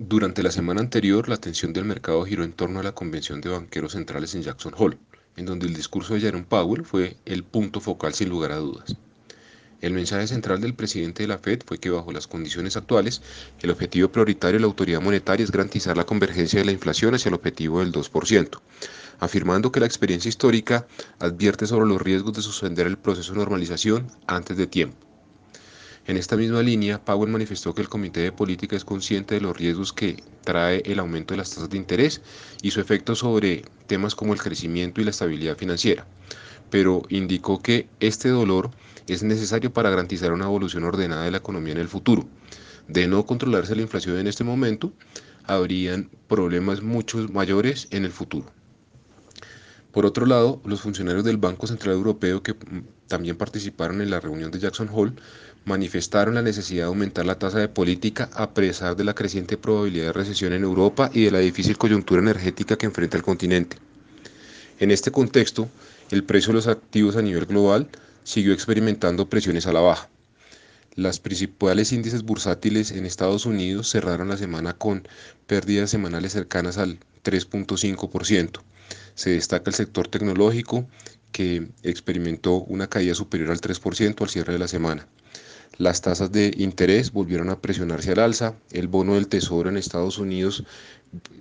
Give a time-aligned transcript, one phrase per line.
[0.00, 3.50] Durante la semana anterior, la atención del mercado giró en torno a la convención de
[3.50, 4.98] banqueros centrales en Jackson Hole,
[5.36, 8.96] en donde el discurso de Jerome Powell fue el punto focal sin lugar a dudas.
[9.80, 13.22] El mensaje central del presidente de la Fed fue que bajo las condiciones actuales,
[13.62, 17.28] el objetivo prioritario de la autoridad monetaria es garantizar la convergencia de la inflación hacia
[17.28, 18.60] el objetivo del 2%,
[19.20, 20.88] afirmando que la experiencia histórica
[21.20, 25.13] advierte sobre los riesgos de suspender el proceso de normalización antes de tiempo.
[26.06, 29.56] En esta misma línea, Powell manifestó que el Comité de Política es consciente de los
[29.56, 32.20] riesgos que trae el aumento de las tasas de interés
[32.60, 36.06] y su efecto sobre temas como el crecimiento y la estabilidad financiera,
[36.68, 38.70] pero indicó que este dolor
[39.06, 42.28] es necesario para garantizar una evolución ordenada de la economía en el futuro.
[42.86, 44.92] De no controlarse la inflación en este momento,
[45.44, 48.52] habrían problemas muchos mayores en el futuro.
[49.94, 52.56] Por otro lado, los funcionarios del Banco Central Europeo que
[53.06, 55.12] también participaron en la reunión de Jackson Hole
[55.66, 60.06] manifestaron la necesidad de aumentar la tasa de política a pesar de la creciente probabilidad
[60.06, 63.76] de recesión en Europa y de la difícil coyuntura energética que enfrenta el continente.
[64.80, 65.68] En este contexto,
[66.10, 67.88] el precio de los activos a nivel global
[68.24, 70.08] siguió experimentando presiones a la baja.
[70.96, 75.06] Las principales índices bursátiles en Estados Unidos cerraron la semana con
[75.46, 78.60] pérdidas semanales cercanas al 3.5%.
[79.14, 80.88] Se destaca el sector tecnológico
[81.32, 85.06] que experimentó una caída superior al 3% al cierre de la semana.
[85.78, 88.54] Las tasas de interés volvieron a presionarse al alza.
[88.70, 90.64] El bono del Tesoro en Estados Unidos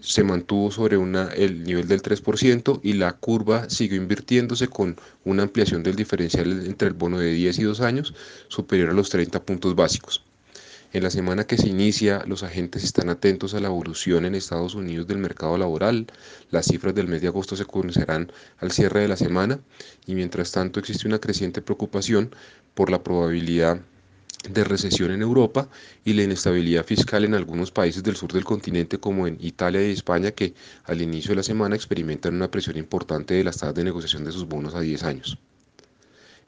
[0.01, 5.43] se mantuvo sobre una, el nivel del 3% y la curva siguió invirtiéndose con una
[5.43, 8.13] ampliación del diferencial entre el bono de 10 y 2 años
[8.47, 10.23] superior a los 30 puntos básicos.
[10.93, 14.75] En la semana que se inicia, los agentes están atentos a la evolución en Estados
[14.75, 16.05] Unidos del mercado laboral.
[16.51, 19.59] Las cifras del mes de agosto se conocerán al cierre de la semana
[20.05, 22.29] y mientras tanto existe una creciente preocupación
[22.75, 23.81] por la probabilidad
[24.47, 25.67] de recesión en Europa
[26.05, 29.93] y la inestabilidad fiscal en algunos países del sur del continente como en Italia y
[29.93, 33.83] España que al inicio de la semana experimentan una presión importante de las tasas de
[33.83, 35.39] negociación de sus bonos a 10 años.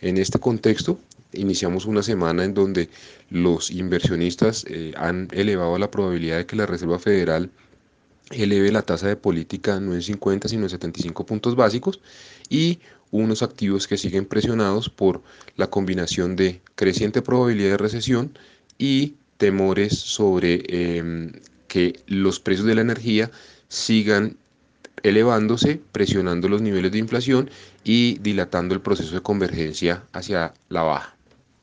[0.02, 1.00] En este contexto,
[1.36, 2.90] iniciamos una semana en donde
[3.30, 7.50] los inversionistas eh, han elevado la probabilidad de que la Reserva Federal
[8.32, 12.00] eleve la tasa de política no en 50 sino en 75 puntos básicos
[12.50, 12.80] y
[13.12, 15.22] unos activos que siguen presionados por
[15.56, 18.38] la combinación de creciente probabilidad de recesión
[18.78, 21.32] y temores sobre em,
[21.68, 23.32] que los precios de la energía
[23.68, 24.38] sigan
[25.04, 27.50] elevándose, presionando los niveles de inflación
[27.84, 31.15] y dilatando el proceso de convergencia hacia la baja.